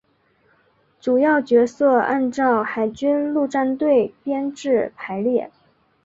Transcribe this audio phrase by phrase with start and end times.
[0.99, 5.51] 主要角色按照海军陆战队编制排列。